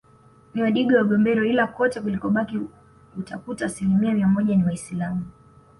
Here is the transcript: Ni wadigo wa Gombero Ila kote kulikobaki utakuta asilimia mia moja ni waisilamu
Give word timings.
Ni 0.53 0.61
wadigo 0.61 0.95
wa 0.97 1.03
Gombero 1.03 1.45
Ila 1.45 1.67
kote 1.67 2.01
kulikobaki 2.01 2.59
utakuta 3.17 3.65
asilimia 3.65 4.13
mia 4.13 4.27
moja 4.27 4.55
ni 4.55 4.63
waisilamu 4.63 5.25